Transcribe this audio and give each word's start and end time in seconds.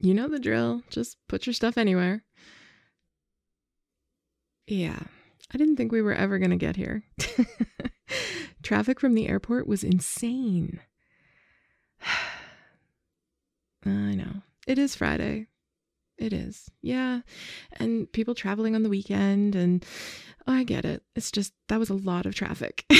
You 0.00 0.14
know 0.14 0.28
the 0.28 0.38
drill. 0.38 0.82
Just 0.88 1.18
put 1.28 1.46
your 1.46 1.52
stuff 1.52 1.76
anywhere. 1.76 2.24
Yeah, 4.66 5.00
I 5.52 5.58
didn't 5.58 5.76
think 5.76 5.92
we 5.92 6.00
were 6.00 6.14
ever 6.14 6.38
going 6.38 6.52
to 6.52 6.56
get 6.56 6.76
here. 6.76 7.02
Traffic 8.62 9.00
from 9.00 9.14
the 9.14 9.28
airport 9.28 9.66
was 9.66 9.84
insane. 9.84 10.80
I 13.84 14.14
know. 14.14 14.42
It 14.66 14.78
is 14.78 14.94
Friday. 14.94 15.48
It 16.16 16.32
is. 16.32 16.70
Yeah. 16.82 17.20
And 17.78 18.10
people 18.12 18.34
traveling 18.34 18.74
on 18.74 18.82
the 18.82 18.88
weekend. 18.88 19.56
And 19.56 19.84
oh, 20.46 20.52
I 20.52 20.64
get 20.64 20.84
it. 20.84 21.02
It's 21.16 21.30
just 21.32 21.52
that 21.68 21.78
was 21.78 21.90
a 21.90 21.94
lot 21.94 22.26
of 22.26 22.34
traffic. 22.34 22.84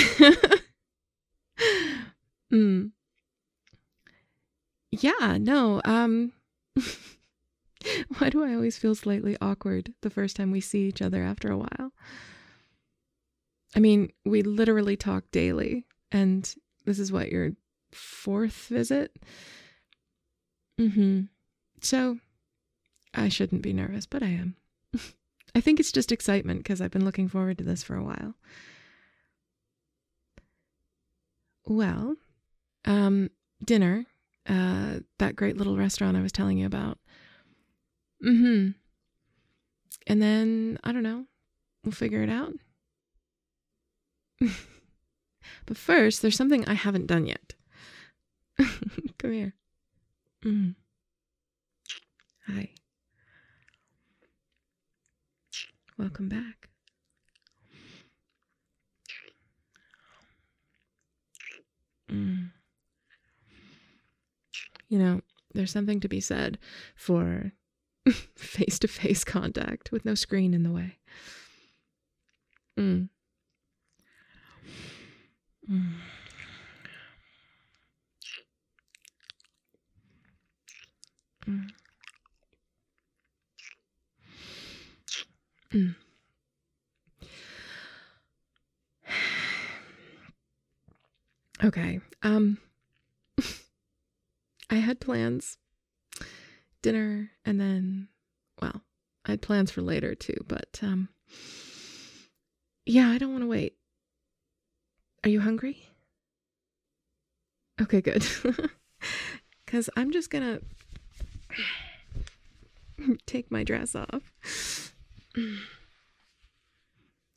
mm. 2.52 2.90
Yeah. 4.90 5.38
No. 5.38 5.80
Um, 5.84 6.32
why 8.18 8.30
do 8.30 8.44
I 8.44 8.54
always 8.54 8.78
feel 8.78 8.94
slightly 8.94 9.36
awkward 9.40 9.94
the 10.02 10.10
first 10.10 10.36
time 10.36 10.50
we 10.50 10.60
see 10.60 10.86
each 10.88 11.02
other 11.02 11.22
after 11.22 11.50
a 11.50 11.58
while? 11.58 11.92
I 13.74 13.80
mean, 13.80 14.12
we 14.24 14.42
literally 14.42 14.96
talk 14.96 15.30
daily. 15.30 15.86
And 16.12 16.52
this 16.84 16.98
is 16.98 17.12
what 17.12 17.30
your 17.30 17.52
fourth 17.92 18.66
visit? 18.68 19.16
Mm 20.78 20.94
hmm. 20.94 21.20
So 21.80 22.18
I 23.14 23.28
shouldn't 23.28 23.62
be 23.62 23.72
nervous, 23.72 24.06
but 24.06 24.22
I 24.22 24.28
am. 24.28 24.56
I 25.54 25.60
think 25.60 25.80
it's 25.80 25.92
just 25.92 26.12
excitement 26.12 26.60
because 26.60 26.80
I've 26.80 26.90
been 26.90 27.04
looking 27.04 27.28
forward 27.28 27.58
to 27.58 27.64
this 27.64 27.82
for 27.82 27.96
a 27.96 28.04
while. 28.04 28.34
Well, 31.66 32.16
um, 32.84 33.30
dinner, 33.64 34.06
uh, 34.48 35.00
that 35.18 35.36
great 35.36 35.56
little 35.56 35.76
restaurant 35.76 36.16
I 36.16 36.22
was 36.22 36.32
telling 36.32 36.58
you 36.58 36.66
about. 36.66 36.98
Mm 38.24 38.38
hmm. 38.38 38.68
And 40.06 40.22
then, 40.22 40.78
I 40.82 40.92
don't 40.92 41.02
know, 41.02 41.26
we'll 41.84 41.92
figure 41.92 42.22
it 42.22 42.30
out. 42.30 42.54
but 45.66 45.76
first, 45.76 46.22
there's 46.22 46.36
something 46.36 46.66
I 46.66 46.74
haven't 46.74 47.06
done 47.06 47.26
yet. 47.26 47.54
Come 49.18 49.32
here. 49.32 49.54
Mm. 50.44 50.74
Hi. 52.46 52.70
Welcome 55.98 56.28
back. 56.28 56.68
Mm. 62.10 62.50
You 64.90 64.98
know, 64.98 65.20
there's 65.54 65.70
something 65.70 66.00
to 66.00 66.08
be 66.08 66.20
said 66.20 66.58
for 66.96 67.52
face 68.36 68.78
to 68.80 68.88
face 68.88 69.24
contact 69.24 69.92
with 69.92 70.04
no 70.04 70.14
screen 70.14 70.52
in 70.52 70.64
the 70.64 70.70
way. 70.70 70.98
Mm. 72.78 73.10
Mm. 75.68 76.00
Mm. 81.46 81.70
Mm. 85.72 85.94
Okay. 91.62 92.00
Um 92.22 92.56
I 94.70 94.76
had 94.76 95.00
plans 95.00 95.58
dinner 96.80 97.32
and 97.44 97.60
then 97.60 98.08
well, 98.62 98.82
I 99.26 99.32
had 99.32 99.42
plans 99.42 99.70
for 99.70 99.82
later 99.82 100.14
too, 100.14 100.36
but 100.46 100.78
um 100.82 101.08
yeah, 102.86 103.08
I 103.08 103.18
don't 103.18 103.32
want 103.32 103.42
to 103.42 103.48
wait. 103.48 103.74
Are 105.22 105.30
you 105.30 105.40
hungry? 105.40 105.88
Okay, 107.80 108.00
good. 108.00 108.24
Cuz 109.66 109.90
I'm 109.96 110.12
just 110.12 110.30
going 110.30 110.60
to 112.98 113.18
take 113.26 113.50
my 113.50 113.64
dress 113.64 113.94
off 113.94 114.94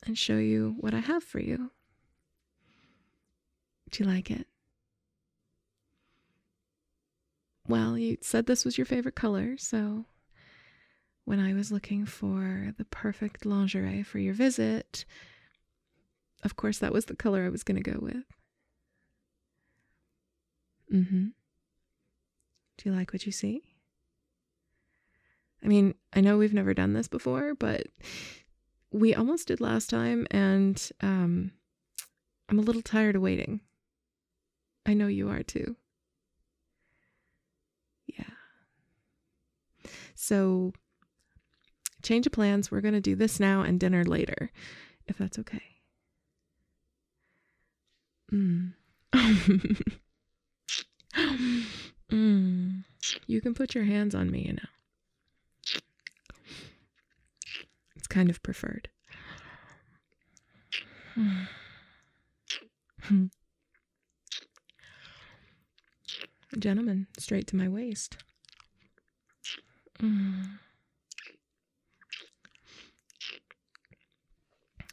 and 0.06 0.16
show 0.18 0.38
you 0.38 0.76
what 0.80 0.94
I 0.94 1.00
have 1.00 1.24
for 1.24 1.40
you. 1.40 1.70
Do 3.90 4.04
you 4.04 4.10
like 4.10 4.30
it? 4.30 4.46
Well, 7.66 7.96
you 7.96 8.18
said 8.20 8.46
this 8.46 8.64
was 8.64 8.76
your 8.76 8.84
favorite 8.84 9.14
color, 9.14 9.56
so 9.56 10.04
when 11.24 11.40
I 11.40 11.54
was 11.54 11.72
looking 11.72 12.04
for 12.04 12.74
the 12.76 12.84
perfect 12.84 13.46
lingerie 13.46 14.02
for 14.02 14.18
your 14.18 14.34
visit, 14.34 15.04
of 16.42 16.56
course, 16.56 16.78
that 16.78 16.92
was 16.92 17.06
the 17.06 17.16
color 17.16 17.44
I 17.44 17.48
was 17.48 17.62
going 17.62 17.82
to 17.82 17.90
go 17.90 17.98
with. 18.00 18.24
Mm 20.92 21.08
hmm. 21.08 21.26
Do 22.76 22.90
you 22.90 22.94
like 22.94 23.12
what 23.12 23.24
you 23.24 23.32
see? 23.32 23.62
I 25.62 25.66
mean, 25.66 25.94
I 26.12 26.20
know 26.20 26.36
we've 26.36 26.52
never 26.52 26.74
done 26.74 26.92
this 26.92 27.08
before, 27.08 27.54
but 27.54 27.86
we 28.90 29.14
almost 29.14 29.48
did 29.48 29.60
last 29.60 29.88
time, 29.88 30.26
and 30.30 30.90
um, 31.00 31.52
I'm 32.48 32.58
a 32.58 32.62
little 32.62 32.82
tired 32.82 33.16
of 33.16 33.22
waiting. 33.22 33.60
I 34.84 34.92
know 34.92 35.06
you 35.06 35.30
are 35.30 35.42
too. 35.42 35.76
Yeah. 38.06 38.24
So, 40.14 40.72
change 42.02 42.26
of 42.26 42.32
plans. 42.32 42.70
We're 42.70 42.80
going 42.80 42.94
to 42.94 43.00
do 43.00 43.16
this 43.16 43.40
now 43.40 43.62
and 43.62 43.80
dinner 43.80 44.04
later, 44.04 44.50
if 45.06 45.18
that's 45.18 45.38
okay. 45.38 45.62
Mm. 48.32 48.72
mm. 52.10 52.84
You 53.26 53.40
can 53.40 53.54
put 53.54 53.74
your 53.74 53.84
hands 53.84 54.14
on 54.14 54.30
me, 54.30 54.46
you 54.46 54.52
know. 54.54 54.58
It's 57.96 58.06
kind 58.06 58.30
of 58.30 58.42
preferred. 58.42 58.88
Gentlemen, 66.58 67.06
straight 67.18 67.46
to 67.48 67.56
my 67.56 67.68
waist. 67.68 68.16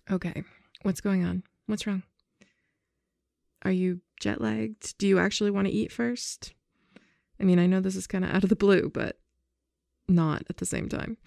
Okay, 0.10 0.44
what's 0.84 1.02
going 1.02 1.26
on? 1.26 1.44
What's 1.68 1.88
wrong? 1.88 2.04
Are 3.64 3.72
you 3.72 4.02
jet 4.20 4.42
lagged? 4.42 4.98
Do 4.98 5.08
you 5.08 5.20
actually 5.20 5.52
want 5.52 5.68
to 5.68 5.74
eat 5.74 5.92
first? 5.92 6.54
I 7.40 7.44
mean, 7.44 7.60
I 7.60 7.66
know 7.66 7.80
this 7.80 7.96
is 7.96 8.08
kind 8.08 8.26
of 8.26 8.32
out 8.32 8.44
of 8.44 8.50
the 8.50 8.56
blue, 8.56 8.90
but 8.94 9.20
not 10.08 10.44
at 10.50 10.58
the 10.58 10.66
same 10.66 10.90
time. 10.90 11.18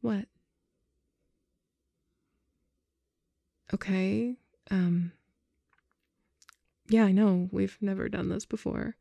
What? 0.00 0.26
Okay. 3.72 4.36
Um 4.70 5.12
Yeah, 6.88 7.04
I 7.04 7.12
know. 7.12 7.48
We've 7.52 7.78
never 7.80 8.08
done 8.08 8.28
this 8.28 8.44
before. 8.44 8.96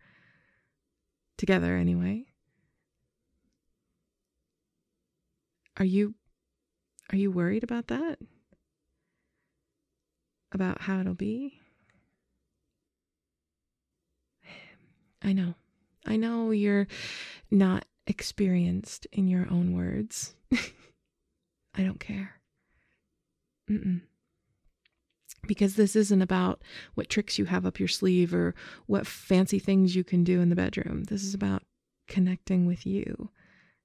Together 1.37 1.75
anyway. 1.75 2.25
Are 5.77 5.85
you 5.85 6.15
are 7.11 7.17
you 7.17 7.31
worried 7.31 7.63
about 7.63 7.87
that? 7.87 8.17
About 10.51 10.81
how 10.81 11.01
it'll 11.01 11.13
be? 11.13 11.59
I 15.21 15.33
know. 15.33 15.55
I 16.05 16.17
know 16.17 16.51
you're 16.51 16.87
not 17.49 17.85
experienced 18.07 19.07
in 19.11 19.27
your 19.27 19.47
own 19.49 19.75
words. 19.75 20.35
I 20.53 21.83
don't 21.83 21.99
care. 21.99 22.35
Mm-mm. 23.69 24.01
Because 25.47 25.75
this 25.75 25.95
isn't 25.95 26.21
about 26.21 26.61
what 26.93 27.09
tricks 27.09 27.37
you 27.37 27.45
have 27.45 27.65
up 27.65 27.79
your 27.79 27.87
sleeve 27.87 28.33
or 28.33 28.55
what 28.85 29.07
fancy 29.07 29.59
things 29.59 29.95
you 29.95 30.03
can 30.03 30.23
do 30.23 30.41
in 30.41 30.49
the 30.49 30.55
bedroom. 30.55 31.03
This 31.05 31.23
is 31.23 31.33
about 31.33 31.63
connecting 32.07 32.65
with 32.65 32.85
you. 32.85 33.29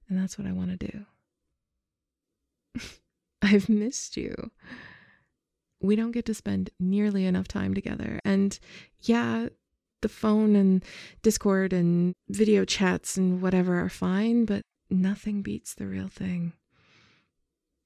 And 0.07 0.17
that's 0.17 0.37
what 0.37 0.47
I 0.47 0.51
want 0.51 0.71
to 0.71 0.91
do. 0.91 1.05
I've 3.53 3.69
missed 3.69 4.17
you. 4.17 4.51
We 5.81 5.95
don't 5.95 6.11
get 6.11 6.25
to 6.25 6.33
spend 6.33 6.69
nearly 6.79 7.25
enough 7.25 7.47
time 7.47 7.73
together. 7.73 8.19
And 8.23 8.57
yeah, 9.01 9.49
the 10.01 10.09
phone 10.09 10.55
and 10.55 10.83
Discord 11.23 11.73
and 11.73 12.13
video 12.29 12.65
chats 12.65 13.17
and 13.17 13.41
whatever 13.41 13.79
are 13.79 13.89
fine, 13.89 14.45
but 14.45 14.61
nothing 14.89 15.41
beats 15.41 15.73
the 15.73 15.87
real 15.87 16.07
thing. 16.07 16.53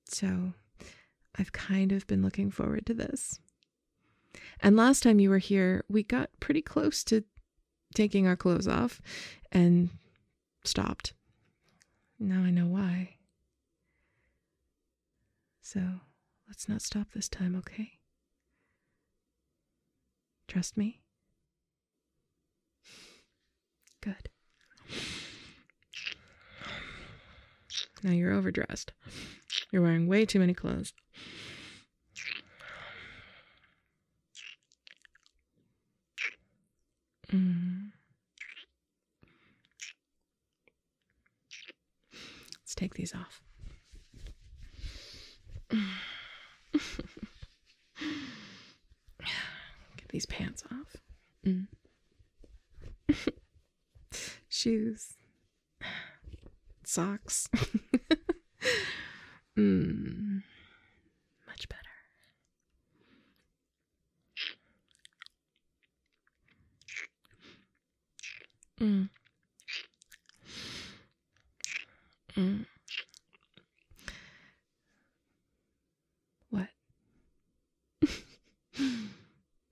So 0.10 0.54
I've 1.38 1.52
kind 1.52 1.92
of 1.92 2.06
been 2.08 2.22
looking 2.22 2.52
forward 2.52 2.86
to 2.88 2.94
this. 2.94 3.40
And 4.60 4.76
last 4.76 5.04
time 5.04 5.20
you 5.20 5.30
were 5.30 5.38
here, 5.38 5.86
we 5.90 6.04
got 6.04 6.30
pretty 6.40 6.62
close 6.62 7.04
to 7.06 7.24
taking 7.94 8.28
our 8.28 8.36
clothes 8.36 8.68
off. 8.68 9.02
And 9.52 9.90
stopped. 10.68 11.14
Now 12.20 12.42
I 12.42 12.50
know 12.50 12.66
why. 12.66 13.15
So 15.66 15.82
let's 16.48 16.70
not 16.70 16.84
stop 16.84 17.08
this 17.12 17.28
time, 17.28 17.56
okay? 17.56 17.94
Trust 20.48 20.78
me? 20.78 21.02
Good. 24.00 24.30
Now 28.04 28.12
you're 28.12 28.32
overdressed. 28.32 28.92
You're 29.72 29.82
wearing 29.82 30.06
way 30.06 30.24
too 30.28 30.38
many 30.38 30.54
clothes. 30.54 30.94
Mm. 37.34 37.90
Let's 42.62 42.76
take 42.76 42.94
these 42.94 43.16
off. 43.16 43.42
Get 49.98 50.08
these 50.10 50.26
pants 50.26 50.64
off. 50.72 50.96
Mm. 51.46 51.68
Shoes. 54.50 55.14
Socks. 56.86 57.48
mm. 59.58 60.42
Much 61.48 61.68
better. 61.70 61.82
Mm. 72.38 72.66
What? 76.50 76.68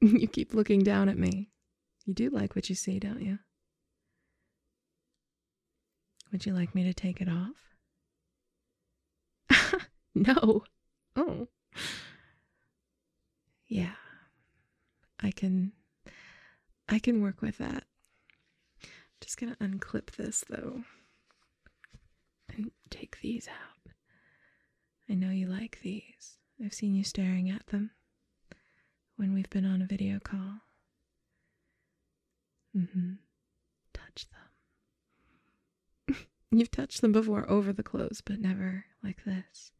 you 0.01 0.27
keep 0.27 0.42
looking 0.53 0.83
down 0.83 1.09
at 1.09 1.17
me. 1.17 1.50
You 2.05 2.13
do 2.13 2.29
like 2.29 2.55
what 2.55 2.69
you 2.69 2.75
see, 2.75 3.00
don't 3.00 3.21
you? 3.21 3.39
Would 6.31 6.45
you 6.45 6.53
like 6.53 6.73
me 6.73 6.83
to 6.83 6.94
take 6.94 7.21
it 7.21 7.29
off? 7.29 7.55
no. 10.15 10.63
Oh. 11.15 11.47
Yeah. 13.67 13.94
I 15.21 15.31
can 15.31 15.71
I 16.89 17.00
can 17.00 17.21
work 17.21 17.41
with 17.41 17.57
that. 17.59 17.85
Just 19.21 19.38
gonna 19.38 19.55
unclip 19.61 20.11
this 20.11 20.44
though 20.50 20.83
and 22.50 22.71
take 22.89 23.19
these 23.21 23.47
out. 23.47 23.94
I 25.09 25.13
know 25.13 25.29
you 25.29 25.47
like 25.47 25.79
these. 25.81 26.38
I've 26.63 26.73
seen 26.73 26.94
you 26.94 27.03
staring 27.03 27.50
at 27.50 27.67
them 27.67 27.91
when 29.18 29.33
we've 29.33 29.50
been 29.50 29.65
on 29.65 29.81
a 29.81 29.86
video 29.86 30.19
call. 30.19 30.60
Mm-hmm. 32.75 33.13
Touch 33.94 34.25
them. 36.07 36.18
You've 36.51 36.71
touched 36.71 37.01
them 37.01 37.12
before 37.12 37.50
over 37.50 37.71
the 37.71 37.83
clothes, 37.83 38.21
but 38.25 38.39
never 38.39 38.86
like 39.04 39.24
this. 39.25 39.71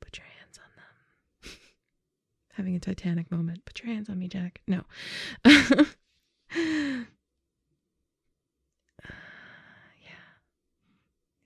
Put 0.00 0.18
your 0.18 0.26
hands 0.38 0.58
on 0.58 0.70
them. 0.76 1.52
Having 2.52 2.76
a 2.76 2.80
Titanic 2.80 3.30
moment. 3.30 3.64
Put 3.64 3.82
your 3.82 3.92
hands 3.92 4.08
on 4.08 4.18
me, 4.18 4.28
Jack. 4.28 4.60
No. 4.66 4.84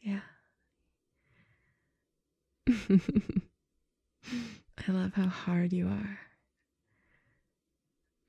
Yeah. 0.00 0.20
Yeah. 0.20 0.20
I 4.86 4.92
love 4.92 5.14
how 5.14 5.26
hard 5.28 5.72
you 5.72 5.88
are. 5.88 6.18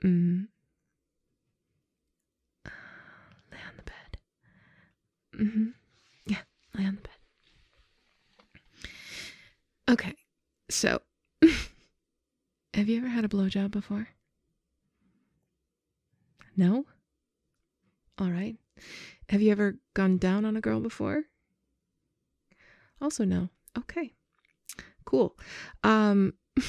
Mm. 0.04 0.48
Lay 3.52 3.58
on 3.68 3.74
the 3.78 3.84
bed. 3.84 4.18
Mm-hmm. 5.36 5.68
Yeah, 6.26 6.42
lay 6.78 6.86
on 6.86 6.96
the 6.96 7.02
bed. 7.02 7.10
Okay, 9.90 10.14
so 10.70 11.02
have 12.74 12.88
you 12.88 12.98
ever 13.00 13.08
had 13.08 13.26
a 13.26 13.30
blowjob 13.30 13.72
before? 13.72 14.10
No? 16.56 16.86
All 18.20 18.30
right. 18.30 18.58
Have 19.30 19.42
you 19.42 19.52
ever 19.52 19.76
gone 19.94 20.18
down 20.18 20.46
on 20.46 20.56
a 20.58 20.62
girl 20.62 20.80
before? 20.80 21.24
Also 23.02 23.24
no. 23.24 23.50
Okay. 23.78 24.12
Cool. 25.06 25.36
Um 25.84 26.34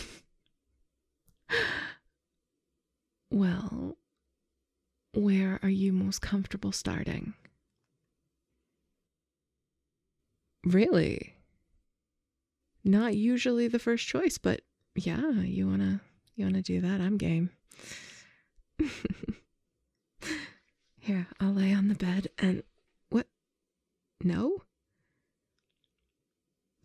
Well, 3.31 3.97
where 5.15 5.61
are 5.63 5.69
you 5.69 5.93
most 5.93 6.21
comfortable 6.21 6.73
starting? 6.73 7.35
Really? 10.65 11.37
Not 12.85 13.15
usually 13.17 13.69
the 13.69 13.79
first 13.79 14.07
choice, 14.07 14.39
but 14.39 14.63
yeah, 14.95 15.31
you 15.43 15.67
want 15.69 15.81
to 15.83 16.01
you 16.35 16.45
want 16.45 16.57
to 16.57 16.63
do 16.63 16.81
that? 16.81 17.01
I'm 17.01 17.17
game. 17.19 17.51
Here, 20.99 21.27
I'll 21.39 21.53
lay 21.53 21.73
on 21.73 21.89
the 21.89 21.95
bed 21.95 22.29
and 22.39 22.63
what? 23.11 23.27
No? 24.23 24.63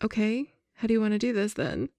Okay, 0.03 0.53
how 0.75 0.88
do 0.88 0.94
you 0.94 1.01
want 1.01 1.13
to 1.13 1.19
do 1.19 1.33
this 1.33 1.53
then? 1.53 1.89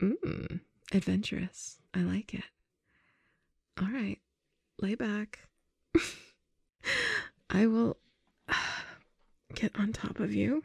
Mmm, 0.00 0.60
adventurous. 0.94 1.78
I 1.94 2.00
like 2.00 2.34
it. 2.34 2.44
All 3.80 3.88
right, 3.88 4.18
lay 4.80 4.94
back. 4.94 5.40
I 7.50 7.66
will 7.66 7.98
get 9.54 9.78
on 9.78 9.92
top 9.92 10.20
of 10.20 10.34
you. 10.34 10.62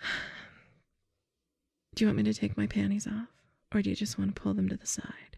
Do 1.94 2.04
you 2.04 2.08
want 2.08 2.18
me 2.18 2.22
to 2.24 2.34
take 2.34 2.56
my 2.56 2.66
panties 2.66 3.06
off? 3.06 3.28
Or 3.74 3.82
do 3.82 3.90
you 3.90 3.96
just 3.96 4.18
want 4.18 4.34
to 4.34 4.40
pull 4.40 4.54
them 4.54 4.68
to 4.68 4.76
the 4.76 4.86
side? 4.86 5.36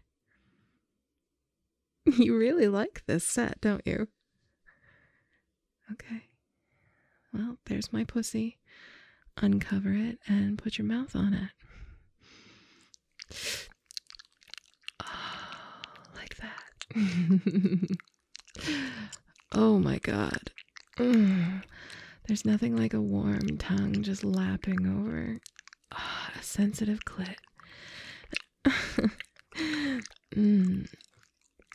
You 2.17 2.37
really 2.37 2.67
like 2.67 3.03
this 3.05 3.25
set, 3.25 3.61
don't 3.61 3.85
you? 3.85 4.09
Okay. 5.91 6.23
Well, 7.33 7.57
there's 7.65 7.93
my 7.93 8.03
pussy. 8.03 8.57
Uncover 9.37 9.93
it 9.93 10.19
and 10.27 10.57
put 10.57 10.77
your 10.77 10.85
mouth 10.85 11.15
on 11.15 11.33
it. 11.33 11.49
Oh, 15.01 15.05
like 16.15 16.35
that. 16.37 16.59
oh 19.51 19.79
my 19.79 19.97
god. 19.99 20.51
There's 20.97 22.45
nothing 22.45 22.75
like 22.77 22.93
a 22.93 23.01
warm 23.01 23.57
tongue 23.57 24.01
just 24.01 24.23
lapping 24.23 24.87
over 24.87 25.39
oh, 25.91 26.27
a 26.39 26.43
sensitive 26.43 26.99
clit. 27.05 27.35
mm. 30.35 30.87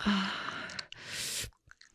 Ah. 0.00 0.34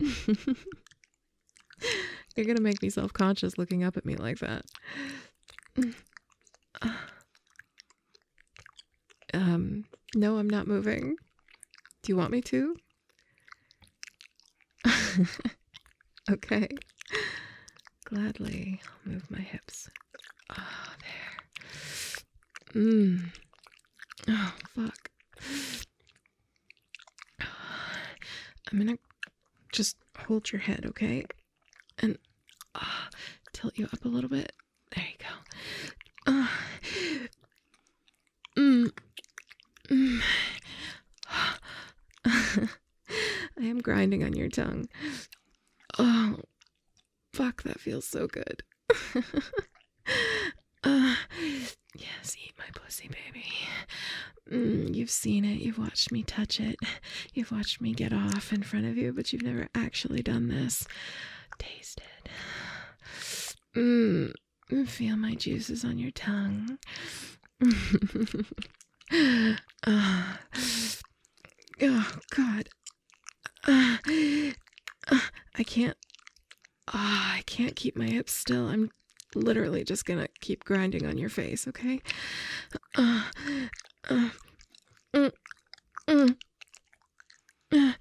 You're 2.36 2.46
gonna 2.46 2.60
make 2.60 2.82
me 2.82 2.90
self 2.90 3.12
conscious 3.12 3.58
looking 3.58 3.84
up 3.84 3.96
at 3.96 4.04
me 4.04 4.16
like 4.16 4.38
that. 4.38 4.64
Um, 9.32 9.84
no, 10.14 10.38
I'm 10.38 10.48
not 10.48 10.66
moving. 10.66 11.16
Do 12.02 12.12
you 12.12 12.16
want 12.16 12.30
me 12.30 12.40
to? 12.42 12.76
okay. 16.30 16.68
Gladly. 18.04 18.80
I'll 18.84 19.12
move 19.12 19.30
my 19.30 19.40
hips. 19.40 19.88
Oh, 20.50 20.92
there. 22.74 22.82
Mmm. 22.82 23.30
Oh, 24.28 24.54
fuck. 24.74 25.10
I'm 28.72 28.78
gonna 28.78 28.98
just 29.72 29.96
hold 30.16 30.50
your 30.52 30.60
head, 30.60 30.84
okay? 30.86 31.24
and 31.98 32.18
uh, 32.74 32.80
tilt 33.52 33.76
you 33.76 33.86
up 33.92 34.04
a 34.04 34.08
little 34.08 34.30
bit. 34.30 34.52
There 34.94 35.04
you 35.04 35.16
go. 35.18 36.32
Uh, 36.32 36.46
mm, 38.58 38.90
mm. 39.88 40.22
I 42.26 43.62
am 43.62 43.73
grinding 43.84 44.24
on 44.24 44.34
your 44.34 44.48
tongue. 44.48 44.88
Oh, 45.98 46.38
fuck, 47.32 47.62
that 47.62 47.78
feels 47.78 48.06
so 48.06 48.26
good. 48.26 48.62
uh, 50.84 51.14
yes, 51.94 52.36
eat 52.44 52.54
my 52.58 52.64
pussy, 52.74 53.08
baby. 53.08 53.46
Mm, 54.50 54.94
you've 54.94 55.10
seen 55.10 55.44
it. 55.44 55.60
You've 55.60 55.78
watched 55.78 56.10
me 56.10 56.22
touch 56.22 56.58
it. 56.60 56.76
You've 57.32 57.52
watched 57.52 57.80
me 57.80 57.92
get 57.94 58.12
off 58.12 58.52
in 58.52 58.62
front 58.62 58.86
of 58.86 58.96
you, 58.96 59.12
but 59.12 59.32
you've 59.32 59.42
never 59.42 59.68
actually 59.74 60.22
done 60.22 60.48
this. 60.48 60.86
Taste 61.58 62.00
it. 62.24 62.30
Mmm. 63.76 64.32
Feel 64.86 65.16
my 65.16 65.34
juices 65.34 65.84
on 65.84 65.98
your 65.98 66.10
tongue. 66.10 66.78
uh, 69.86 70.36
oh, 71.82 72.12
God. 72.34 72.68
Uh, 73.66 73.96
uh, 75.10 75.20
I 75.56 75.62
can't. 75.64 75.96
Oh, 76.88 77.32
I 77.36 77.42
can't 77.46 77.76
keep 77.76 77.96
my 77.96 78.06
hips 78.06 78.32
still. 78.32 78.68
I'm 78.68 78.90
literally 79.34 79.84
just 79.84 80.04
gonna 80.04 80.28
keep 80.40 80.64
grinding 80.64 81.06
on 81.06 81.18
your 81.18 81.28
face, 81.30 81.66
okay? 81.68 82.00
Uh, 82.96 83.24
uh, 84.10 84.30
mm, 85.14 85.32
mm, 86.08 86.36
uh. 87.72 87.92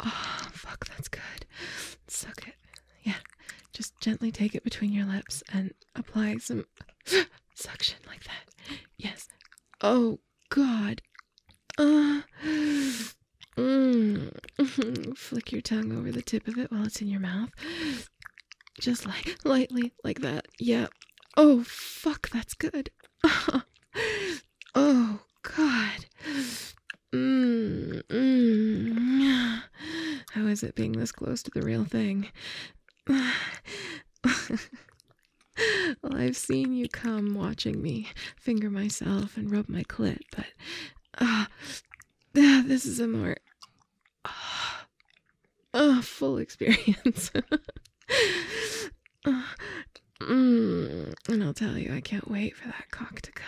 Oh, 0.00 0.48
fuck, 0.52 0.86
that's 0.86 1.08
good. 1.08 1.46
Suck 2.06 2.46
it. 2.46 2.54
Yeah, 3.02 3.14
just 3.72 3.98
gently 4.00 4.30
take 4.30 4.54
it 4.54 4.62
between 4.64 4.92
your 4.92 5.06
lips 5.06 5.42
and 5.52 5.72
apply 5.96 6.36
some 6.38 6.66
suction 7.54 7.98
like 8.06 8.24
that. 8.24 8.54
Yes. 8.96 9.28
Oh, 9.80 10.18
God. 10.50 11.02
Uh, 11.76 12.22
mm. 13.58 15.16
Flick 15.18 15.52
your 15.52 15.60
tongue 15.60 15.96
over 15.96 16.10
the 16.12 16.22
tip 16.22 16.48
of 16.48 16.58
it 16.58 16.70
while 16.70 16.84
it's 16.84 17.00
in 17.00 17.08
your 17.08 17.20
mouth. 17.20 17.50
Just 18.80 19.06
like 19.06 19.36
lightly, 19.44 19.92
like 20.04 20.20
that. 20.20 20.46
Yeah. 20.58 20.86
Oh, 21.36 21.62
fuck, 21.64 22.30
that's 22.30 22.54
good. 22.54 22.90
oh, 24.74 25.20
God. 25.42 26.06
Mm, 27.12 28.02
mm. 28.02 29.62
How 30.32 30.46
is 30.46 30.62
it 30.62 30.74
being 30.74 30.92
this 30.92 31.12
close 31.12 31.42
to 31.44 31.50
the 31.50 31.62
real 31.62 31.84
thing? 31.84 32.28
well, 33.08 33.28
I've 36.14 36.36
seen 36.36 36.72
you 36.72 36.88
come 36.88 37.34
watching 37.34 37.80
me 37.82 38.08
finger 38.36 38.70
myself 38.70 39.36
and 39.36 39.50
rub 39.50 39.68
my 39.68 39.82
clit, 39.84 40.20
but 40.36 40.46
uh, 41.18 41.46
this 42.34 42.84
is 42.84 43.00
a 43.00 43.08
more 43.08 43.36
full 46.18 46.38
experience. 46.38 47.30
mm, 50.20 51.14
and 51.28 51.44
I'll 51.44 51.54
tell 51.54 51.78
you, 51.78 51.94
I 51.94 52.00
can't 52.00 52.28
wait 52.28 52.56
for 52.56 52.66
that 52.66 52.90
cock 52.90 53.20
to 53.20 53.30
come. 53.30 53.46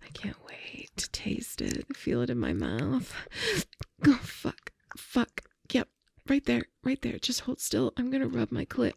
I 0.00 0.08
can't 0.12 0.36
wait 0.48 0.90
to 0.98 1.10
taste 1.10 1.60
it, 1.60 1.96
feel 1.96 2.22
it 2.22 2.30
in 2.30 2.38
my 2.38 2.52
mouth. 2.52 3.12
Oh, 4.06 4.18
fuck. 4.22 4.72
Fuck. 4.96 5.42
Yep. 5.70 5.86
Right 6.26 6.42
there. 6.46 6.62
Right 6.82 7.02
there. 7.02 7.18
Just 7.18 7.40
hold 7.40 7.60
still. 7.60 7.92
I'm 7.98 8.10
gonna 8.10 8.28
rub 8.28 8.50
my 8.50 8.64
clit 8.64 8.94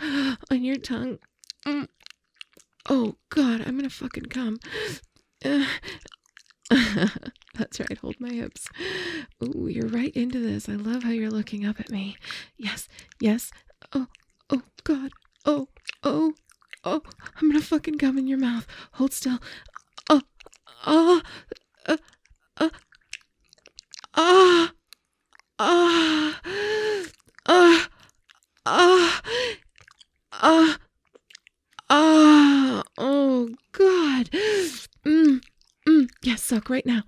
on 0.50 0.64
your 0.64 0.76
tongue. 0.76 1.18
Mm. 1.66 1.88
Oh, 2.88 3.16
God. 3.28 3.60
I'm 3.60 3.76
gonna 3.76 3.90
fucking 3.90 4.26
come. 4.26 4.58
Uh, 5.42 5.64
That's 7.60 7.78
right. 7.78 7.98
Hold 7.98 8.18
my 8.18 8.32
hips. 8.32 8.68
Ooh, 9.44 9.66
you're 9.68 9.88
right 9.88 10.16
into 10.16 10.38
this. 10.38 10.66
I 10.66 10.76
love 10.76 11.02
how 11.02 11.10
you're 11.10 11.30
looking 11.30 11.66
up 11.66 11.78
at 11.78 11.90
me. 11.90 12.16
Yes, 12.56 12.88
yes. 13.20 13.50
Oh, 13.94 14.06
oh, 14.48 14.62
God. 14.82 15.10
Oh, 15.44 15.68
oh, 16.02 16.32
oh. 16.84 17.02
I'm 17.36 17.50
gonna 17.50 17.60
fucking 17.60 17.98
come 17.98 18.16
in 18.16 18.26
your 18.26 18.38
mouth. 18.38 18.66
Hold 18.92 19.12
still. 19.12 19.40
Oh, 20.08 20.22
uh, 20.86 21.20
uh, 22.56 22.70
ah, 24.16 24.72
ah, 25.58 25.58
ah, 25.58 26.32
ah, 28.64 29.20
ah, 30.32 30.78
ah. 31.90 32.82
Oh, 32.96 33.50
God. 33.72 34.30
Mm. 35.04 35.42
Mm, 35.86 36.08
yes, 36.22 36.42
suck 36.42 36.70
right 36.70 36.86
now. 36.86 37.02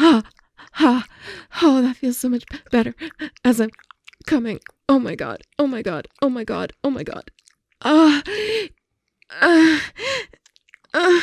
Ha, 0.00 0.22
ha. 0.72 1.04
Oh, 1.60 1.82
that 1.82 1.96
feels 1.96 2.16
so 2.16 2.30
much 2.30 2.44
better 2.70 2.94
as 3.44 3.60
I'm 3.60 3.68
coming. 4.26 4.58
Oh 4.88 4.98
my 4.98 5.14
god. 5.14 5.42
Oh 5.58 5.66
my 5.66 5.82
god. 5.82 6.08
Oh 6.22 6.30
my 6.30 6.42
god. 6.42 6.72
Oh 6.82 6.88
my 6.88 7.02
god. 7.02 7.30
Ah. 7.82 8.22
Uh, 9.30 9.78
uh, 10.94 11.20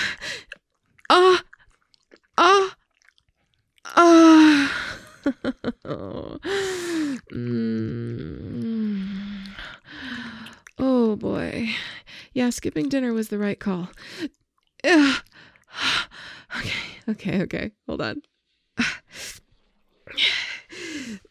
uh, 1.10 1.38
uh, 2.38 2.70
uh. 3.96 4.70
mm. 7.34 9.08
Oh 10.78 11.16
boy. 11.16 11.70
Yeah, 12.32 12.52
skipping 12.52 12.90
dinner 12.90 13.12
was 13.12 13.30
the 13.30 13.40
right 13.40 13.60
call. 13.60 13.90
Okay, 16.56 16.72
okay, 17.10 17.42
okay. 17.42 17.72
Hold 17.88 18.02
on. 18.02 18.22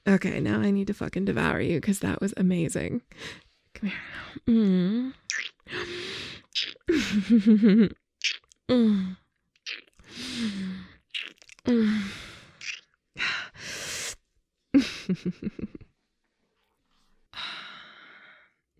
Okay, 0.07 0.41
now 0.41 0.61
I 0.61 0.71
need 0.71 0.87
to 0.89 0.95
fucking 0.95 1.25
devour 1.25 1.61
you 1.61 1.81
because 1.81 2.01
that 2.01 2.21
was 2.21 2.33
amazing. 2.37 3.03
Come 3.75 3.91
here. 3.91 3.99
Mm. 4.49 5.13
mm. 8.69 9.17
Mm. 11.67 12.03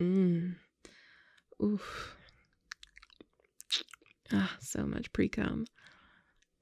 mm. 0.01 0.55
Oof. 1.63 2.17
Ah, 4.33 4.57
so 4.61 4.85
much 4.85 5.13
pre 5.13 5.29
cum. 5.29 5.67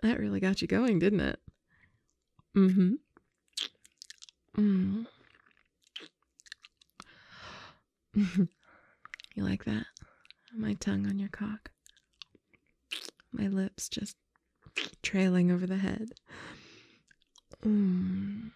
That 0.02 0.18
really 0.18 0.40
got 0.40 0.61
you 0.62 0.68
going, 0.68 0.99
didn't 0.99 1.21
it? 1.21 1.40
Mm 2.56 2.75
hmm. 2.75 2.92
Mm. 4.56 5.06
you 8.14 8.49
like 9.37 9.64
that? 9.64 9.87
My 10.56 10.75
tongue 10.75 11.06
on 11.06 11.18
your 11.18 11.28
cock. 11.30 11.70
My 13.32 13.49
lips 13.49 13.88
just 13.88 14.16
trailing 15.02 15.50
over 15.50 15.66
the 15.66 15.78
head. 15.78 16.11
Mm. 17.64 18.50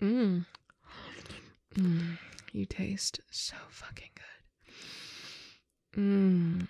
Mm. 0.00 0.46
Mm. 1.74 2.18
You 2.52 2.64
taste 2.66 3.20
so 3.30 3.56
fucking 3.68 4.10
good. 4.14 6.00
Mm. 6.00 6.66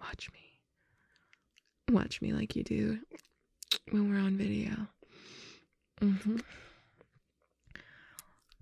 Watch 0.00 0.30
me. 0.32 0.55
Watch 1.96 2.20
me 2.20 2.34
like 2.34 2.54
you 2.54 2.62
do 2.62 2.98
when 3.90 4.10
we're 4.10 4.20
on 4.20 4.36
video. 4.36 4.88
Mm-hmm. 6.02 6.36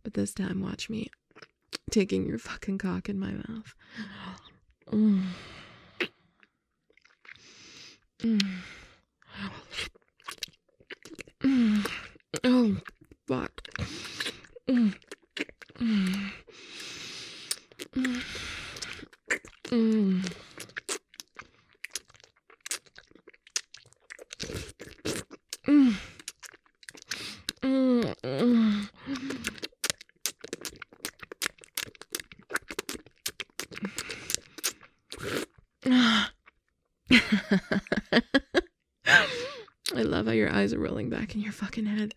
But 0.05 0.15
this 0.15 0.33
time, 0.33 0.63
watch 0.63 0.89
me 0.89 1.11
taking 1.91 2.27
your 2.27 2.39
fucking 2.39 2.79
cock 2.79 3.09
in 3.09 3.19
my 3.19 3.33
mouth. 3.33 3.75
Mm. 4.93 5.25
Mm. 8.23 8.41
Mm. 11.43 11.91
Oh, 12.45 12.77
fuck. 13.27 13.61
Mm. 14.69 14.95
Mm. 15.81 16.31
Mm. 19.73 20.31
I 39.97 40.03
love 40.03 40.27
how 40.27 40.33
your 40.33 40.53
eyes 40.53 40.75
in 41.35 41.41
your 41.41 41.53
fucking 41.53 41.87
head. 41.87 42.15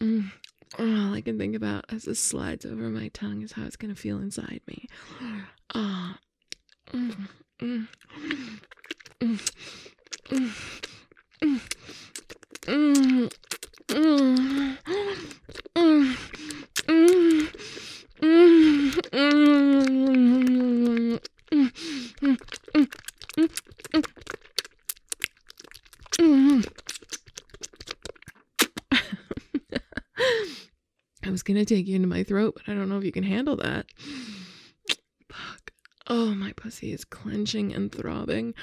Mm 0.00 0.30
all 0.78 1.14
I 1.14 1.20
can 1.20 1.38
think 1.38 1.54
about 1.54 1.86
as 1.88 2.04
this 2.04 2.20
slides 2.20 2.66
over 2.66 2.88
my 2.90 3.08
tongue 3.08 3.42
is 3.42 3.52
how 3.52 3.64
it's 3.64 3.76
gonna 3.76 3.94
feel 3.94 4.18
inside 4.18 4.60
me. 4.66 4.86
Oh. 5.74 6.14
Mm, 6.92 7.28
mm, 7.60 7.88
mm, 9.20 9.38
mm, 31.58 31.64
mm, 31.64 31.64
mm, 31.64 31.64
mm, 31.64 31.64
mm, 31.64 31.64
mm, 31.64 31.64
mm, 31.64 31.64
gonna 31.64 31.64
take 31.64 31.88
you 31.88 31.96
into 31.96 32.06
my 32.06 32.22
throat, 32.22 32.54
but 32.56 32.70
I 32.70 32.76
don't 32.76 32.88
know 32.88 32.98
if 32.98 33.04
you 33.04 33.10
can 33.12 33.24
handle 33.24 33.56
that. 33.56 33.86
Fuck. 35.32 35.72
Oh, 36.06 36.34
my 36.34 36.52
pussy 36.52 36.92
is 36.92 37.04
clenching 37.04 37.74
and 37.74 37.92
throbbing, 37.92 38.54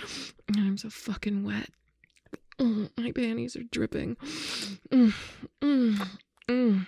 and 0.48 0.58
I'm 0.58 0.78
so 0.78 0.90
fucking 0.90 1.44
wet. 1.44 1.70
Oh, 2.58 2.88
my 2.98 3.12
panties 3.12 3.56
are 3.56 3.64
dripping. 3.64 4.16
Mm, 4.92 5.14
mm, 5.62 6.08
mm, 6.48 6.88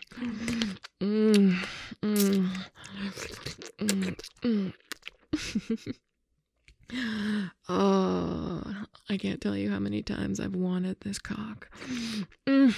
mm, 1.02 1.66
mm, 2.02 2.68
mm, 3.78 4.20
mm. 4.44 5.94
oh, 7.70 8.86
I 9.10 9.18
can't 9.18 9.42
tell 9.42 9.58
you 9.58 9.70
how 9.70 9.80
many 9.80 10.02
times 10.02 10.40
I've 10.40 10.56
wanted 10.56 11.02
this 11.02 11.20
cock. 11.20 11.70
Mm, 12.48 12.74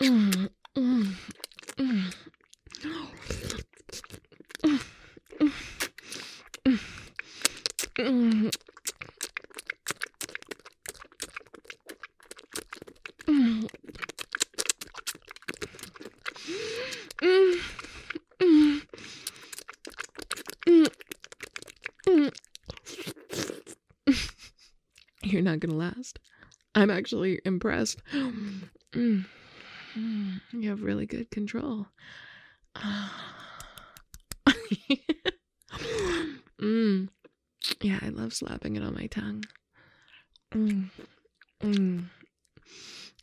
mm, 0.00 0.48
mm, 0.76 1.14
You're 25.24 25.40
not 25.40 25.60
gonna 25.60 25.74
last. 25.74 26.18
I'm 26.74 26.90
actually 26.90 27.40
impressed. 27.44 28.02
Mm. 29.96 30.40
You 30.52 30.70
have 30.70 30.82
really 30.82 31.06
good 31.06 31.30
control. 31.30 31.86
mm. 36.60 37.08
Yeah, 37.80 37.98
I 38.02 38.08
love 38.08 38.32
slapping 38.32 38.76
it 38.76 38.82
on 38.82 38.94
my 38.94 39.06
tongue. 39.06 39.44
Mm. 40.52 40.90
Mm. 41.60 42.04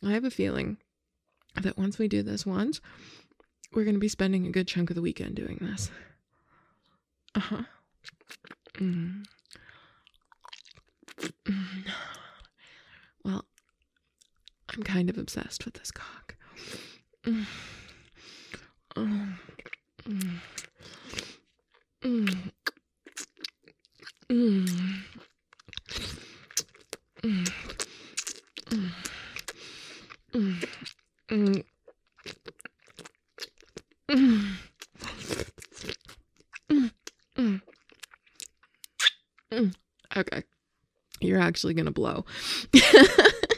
I 0.04 0.12
have 0.12 0.24
a 0.24 0.30
feeling 0.30 0.78
that 1.60 1.76
once 1.78 1.98
we 1.98 2.08
do 2.08 2.22
this 2.22 2.46
once, 2.46 2.80
we're 3.72 3.84
going 3.84 3.94
to 3.94 4.00
be 4.00 4.08
spending 4.08 4.46
a 4.46 4.50
good 4.50 4.66
chunk 4.66 4.90
of 4.90 4.96
the 4.96 5.02
weekend 5.02 5.36
doing 5.36 5.58
this. 5.60 5.90
Uh 7.34 7.40
huh. 7.40 7.62
Mm. 8.74 9.24
Mm. 11.44 11.84
Well, 13.24 13.44
I'm 14.74 14.82
kind 14.82 15.10
of 15.10 15.18
obsessed 15.18 15.64
with 15.64 15.74
this 15.74 15.90
cock. 15.90 16.29
Okay. 40.16 40.42
You're 41.20 41.40
actually 41.40 41.74
going 41.74 41.86
to 41.86 41.92
blow. 41.92 42.24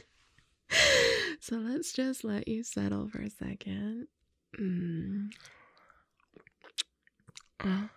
let's 1.82 1.94
just 1.94 2.22
let 2.22 2.46
you 2.46 2.62
settle 2.62 3.08
for 3.08 3.18
a 3.18 3.28
second. 3.28 4.06
Mm. 4.56 5.30
Oh. 7.64 7.88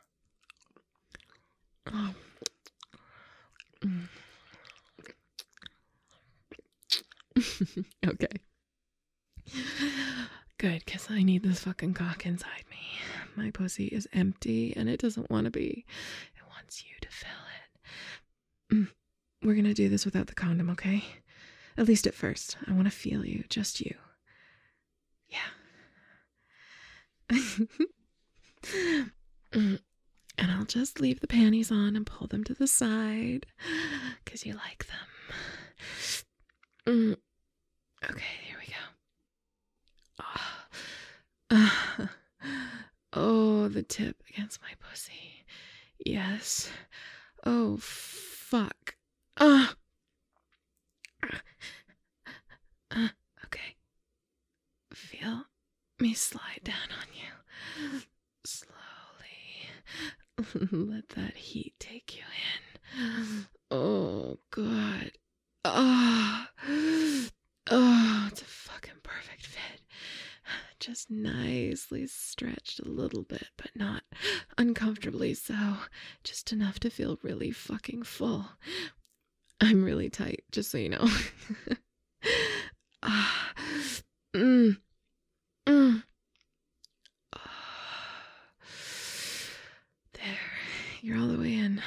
Oh. 1.93 2.15
Mm. 3.86 4.07
okay. 8.07 8.27
Good, 10.57 10.81
because 10.83 11.12
I 11.12 11.21
need 11.21 11.43
this 11.43 11.60
fucking 11.60 11.93
cock 11.93 12.25
inside 12.25 12.63
me. 12.71 12.99
My 13.36 13.51
pussy 13.51 13.86
is 13.86 14.07
empty 14.12 14.73
and 14.75 14.89
it 14.89 14.99
doesn't 14.99 15.29
want 15.29 15.45
to 15.45 15.51
be. 15.51 15.86
It 16.36 16.41
wants 16.49 16.83
you 16.83 16.95
to 17.01 17.07
fill 17.07 17.29
it. 18.71 18.75
Mm. 18.75 18.88
We're 19.43 19.53
going 19.53 19.65
to 19.65 19.75
do 19.75 19.89
this 19.89 20.05
without 20.05 20.25
the 20.25 20.33
condom, 20.33 20.71
okay? 20.71 21.03
At 21.77 21.88
least 21.88 22.07
at 22.07 22.13
first. 22.13 22.57
I 22.67 22.71
want 22.73 22.85
to 22.85 22.91
feel 22.91 23.25
you, 23.25 23.43
just 23.49 23.81
you. 23.81 23.95
Yeah. 25.29 25.38
And 30.38 30.51
I'll 30.51 30.65
just 30.65 30.99
leave 30.99 31.21
the 31.21 31.27
panties 31.27 31.71
on 31.71 31.95
and 31.95 32.05
pull 32.05 32.27
them 32.27 32.43
to 32.43 32.53
the 32.53 32.67
side 32.67 33.45
because 34.23 34.45
you 34.45 34.53
like 34.53 34.85
them. 36.85 37.15
Okay, 38.03 38.23
here 38.43 38.57
we 38.59 38.67
go. 38.67 38.73
Oh. 41.51 42.09
Oh, 43.17 43.69
the 43.69 43.81
tip 43.81 44.21
against 44.29 44.61
my 44.61 44.71
pussy. 44.89 45.45
Yes. 46.05 46.69
Oh, 47.45 47.77
fuck. 47.77 48.95
Uh, 49.38 49.67
okay. 53.45 53.75
Feel 54.93 55.45
me 55.99 56.13
slide 56.13 56.62
down 56.63 56.75
on 56.99 57.08
you. 57.13 58.01
Slowly. 58.45 58.75
Let 60.71 61.10
that 61.10 61.36
heat 61.36 61.75
take 61.79 62.15
you 62.17 62.23
in. 62.99 63.45
Oh, 63.71 64.39
God. 64.51 65.12
Oh, 65.63 66.45
oh, 67.69 68.27
it's 68.31 68.41
a 68.41 68.45
fucking 68.45 68.99
perfect 69.03 69.45
fit. 69.45 69.81
Just 70.79 71.10
nicely 71.10 72.05
stretched 72.05 72.79
a 72.79 72.88
little 72.88 73.23
bit, 73.23 73.47
but 73.58 73.71
not 73.75 74.03
uncomfortably 74.58 75.34
so. 75.34 75.77
Just 76.23 76.51
enough 76.51 76.79
to 76.81 76.89
feel 76.89 77.17
really 77.23 77.51
fucking 77.51 78.03
full. 78.03 78.45
I'm 79.62 79.84
really 79.84 80.10
tight, 80.10 80.43
just 80.51 80.69
so 80.69 80.77
you 80.77 80.89
know. 80.89 81.08
ah, 83.03 83.53
mm, 84.36 84.77
mm. 85.65 86.03
You're 91.05 91.19
all 91.19 91.27
the 91.27 91.38
way 91.38 91.53
in. 91.53 91.84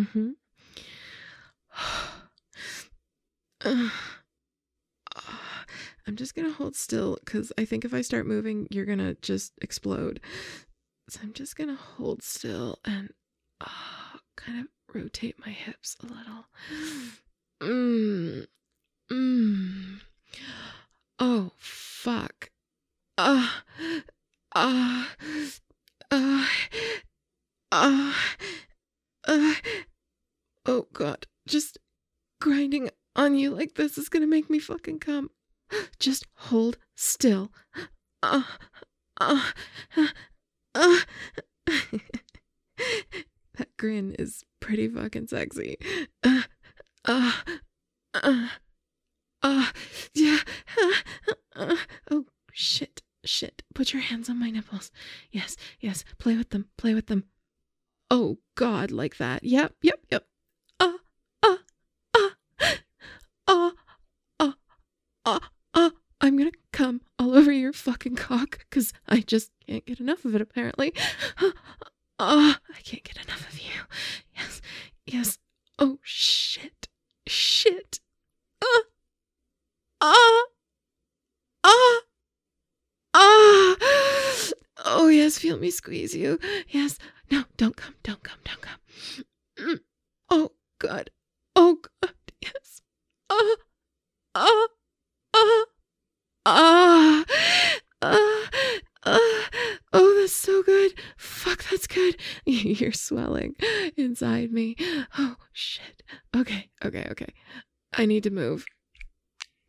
Mm-hmm. 0.00 0.30
I'm 6.06 6.16
just 6.16 6.34
gonna 6.34 6.52
hold 6.52 6.74
still 6.74 7.18
because 7.24 7.52
I 7.58 7.64
think 7.64 7.84
if 7.84 7.92
I 7.94 8.00
start 8.00 8.26
moving, 8.26 8.66
you're 8.70 8.86
gonna 8.86 9.14
just 9.14 9.52
explode. 9.60 10.20
So 11.08 11.20
I'm 11.22 11.32
just 11.32 11.56
gonna 11.56 11.76
hold 11.76 12.22
still 12.22 12.78
and 12.84 13.10
uh, 13.60 14.18
kind 14.36 14.60
of 14.60 14.66
rotate 14.94 15.36
my 15.44 15.52
hips 15.52 15.96
a 16.02 16.06
little. 16.06 16.46
Mm. 17.60 18.46
Mm. 19.10 20.00
Oh, 21.18 21.52
fuck. 21.58 22.50
Ah. 23.18 23.62
Uh, 23.78 24.00
ah. 24.54 25.14
Uh, 26.10 26.46
uh, 27.72 28.12
uh, 28.12 28.12
uh, 29.28 29.54
oh 30.66 30.86
god, 30.92 31.26
just 31.46 31.78
grinding 32.40 32.90
on 33.16 33.34
you 33.34 33.50
like 33.50 33.74
this 33.74 33.98
is 33.98 34.08
gonna 34.08 34.26
make 34.26 34.50
me 34.50 34.58
fucking 34.58 34.98
come. 34.98 35.30
Just 35.98 36.26
hold 36.34 36.78
still. 36.96 37.52
Uh, 38.22 38.42
uh, 39.20 39.50
uh, 39.96 40.08
uh. 40.74 40.98
that 43.56 43.76
grin 43.78 44.14
is 44.18 44.44
pretty 44.60 44.88
fucking 44.88 45.28
sexy. 45.28 45.76
Uh, 46.22 46.42
uh, 47.04 47.32
uh, 48.14 48.48
uh, 49.42 49.66
yeah. 50.14 50.38
Uh, 50.76 50.92
uh, 51.56 51.76
oh, 52.10 52.24
shit, 52.52 53.02
shit. 53.24 53.62
Put 53.74 53.92
your 53.92 54.02
hands 54.02 54.28
on 54.28 54.40
my 54.40 54.50
nipples. 54.50 54.90
Yes, 55.30 55.56
yes. 55.80 56.04
Play 56.18 56.36
with 56.36 56.50
them, 56.50 56.68
play 56.76 56.94
with 56.94 57.06
them 57.06 57.24
oh 58.10 58.38
God, 58.56 58.90
like 58.90 59.16
that. 59.18 59.44
Yep, 59.44 59.74
yep, 59.82 60.00
yep. 60.10 60.26
ah, 65.24 65.50
ah, 65.74 65.90
I'm 66.20 66.36
gonna 66.36 66.50
come 66.72 67.00
all 67.18 67.34
over 67.36 67.52
your 67.52 67.72
fucking 67.72 68.16
cock, 68.16 68.66
cause 68.70 68.92
I 69.08 69.20
just 69.20 69.50
can't 69.66 69.84
get 69.86 70.00
enough 70.00 70.24
of 70.24 70.34
it, 70.34 70.40
apparently. 70.40 70.92
Ah, 71.38 71.52
ah, 72.18 72.60
I 72.68 72.80
can't 72.82 73.04
get 73.04 73.24
enough 73.24 73.48
of 73.48 73.58
you. 73.58 73.80
Yes, 74.36 74.60
yes. 75.06 75.38
Oh, 75.78 75.98
shit. 76.02 76.88
Shit. 77.26 78.00
Ah, 78.62 78.82
ah, 80.00 80.44
ah, 81.64 82.00
ah. 83.14 83.76
Oh, 84.84 85.08
yes, 85.08 85.38
feel 85.38 85.58
me 85.58 85.70
squeeze 85.70 86.14
you. 86.14 86.38
Yes. 86.68 86.98
No, 87.30 87.44
don't 87.56 87.76
come, 87.76 87.94
don't 88.02 88.22
come, 88.22 88.38
don't 88.44 88.60
come. 88.60 88.80
Mm. 89.58 89.80
Oh, 90.30 90.52
God. 90.78 91.10
Oh, 91.54 91.78
God. 92.02 92.14
Yes. 92.42 92.82
Ah, 93.30 93.56
ah. 94.34 94.66
Ah. 96.46 97.24
Ah. 98.02 98.48
Ah. 99.04 99.48
Oh, 99.92 100.16
that's 100.20 100.34
so 100.34 100.62
good. 100.62 100.92
Fuck, 101.16 101.64
that's 101.70 101.86
good. 101.86 102.16
You're 102.44 102.92
swelling 102.92 103.54
inside 103.96 104.52
me. 104.52 104.76
Oh, 105.18 105.36
shit. 105.52 106.02
Okay. 106.34 106.70
Okay. 106.84 107.06
Okay. 107.10 107.34
I 107.92 108.06
need 108.06 108.22
to 108.24 108.30
move. 108.30 108.64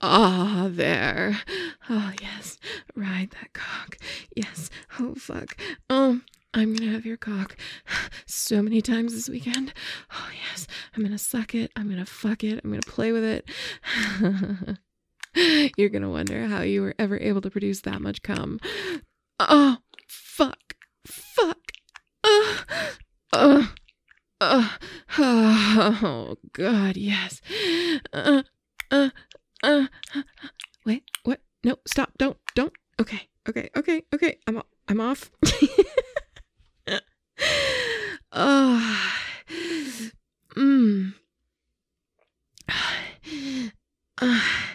Ah, 0.01 0.67
there. 0.71 1.39
Oh, 1.89 2.12
yes. 2.21 2.57
Ride 2.95 3.31
that 3.31 3.53
cock. 3.53 3.97
Yes. 4.36 4.69
Oh, 4.99 5.15
fuck. 5.15 5.57
Um, 5.89 6.23
I'm 6.53 6.73
gonna 6.73 6.91
have 6.91 7.05
your 7.05 7.17
cock 7.17 7.55
so 8.25 8.62
many 8.62 8.81
times 8.81 9.13
this 9.13 9.29
weekend. 9.29 9.73
Oh, 10.12 10.29
yes. 10.49 10.67
I'm 10.95 11.03
gonna 11.03 11.17
suck 11.17 11.53
it. 11.55 11.71
I'm 11.75 11.89
gonna 11.89 12.05
fuck 12.05 12.43
it. 12.43 12.62
I'm 12.63 12.69
gonna 12.69 12.81
play 12.81 13.12
with 13.12 13.23
it. 13.23 13.49
You're 15.78 15.89
gonna 15.89 16.10
wonder 16.10 16.48
how 16.48 16.62
you 16.62 16.82
were 16.82 16.96
ever 17.00 17.17
able 17.17 17.41
to 17.41 17.50
produce 17.50 17.82
that 17.82 18.02
much 18.02 18.22
cum. 18.22 18.60
Oh, 19.39 19.78
fuck. 20.08 20.76
Fuck. 21.06 21.72
Uh, 22.24 22.58
uh, 23.34 23.67
uh, 24.41 24.70
oh, 25.20 26.36
God, 26.54 26.98
yes. 26.98 27.41
Uh, 28.13 28.44
uh, 28.91 29.10
uh, 29.63 29.88
wait, 30.86 31.04
what? 31.24 31.41
No, 31.63 31.78
stop. 31.88 32.12
Don't, 32.17 32.38
don't. 32.56 32.74
Okay, 33.00 33.30
okay, 33.48 33.70
okay, 33.76 34.04
okay. 34.13 34.38
I'm, 34.48 34.62
I'm 34.88 35.00
off. 35.00 35.32
oh, 38.32 39.12
mm. 40.56 41.13
Uh, 44.24 44.28
uh, 44.28 44.70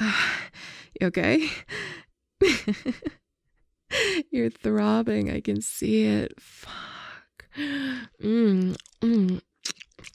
you 0.00 1.06
okay? 1.06 1.48
You're 4.30 4.50
throbbing. 4.50 5.30
I 5.30 5.40
can 5.40 5.60
see 5.60 6.04
it. 6.04 6.40
Fuck. 6.40 7.46
Mm, 8.22 8.76
mm, 9.02 9.40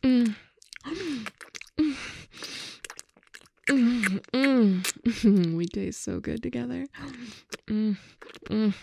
mm. 0.04 0.36
Mm, 3.68 5.56
we 5.56 5.66
taste 5.66 6.04
so 6.04 6.20
good 6.20 6.42
together. 6.44 6.86
Mm, 7.68 7.98
mm. 8.50 8.74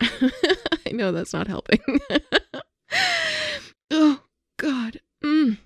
I 0.86 0.92
know 0.92 1.12
that's 1.12 1.32
not 1.32 1.46
helping. 1.46 1.80
oh, 3.90 4.20
God. 4.58 5.00
Mm. 5.22 5.58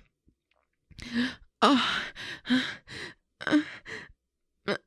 Oh. 1.61 2.01
Uh, 3.45 3.61
uh, 4.67 4.77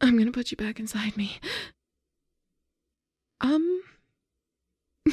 I'm 0.00 0.18
gonna 0.18 0.32
put 0.32 0.50
you 0.50 0.56
back 0.56 0.80
inside 0.80 1.16
me. 1.16 1.38
Um. 3.40 3.82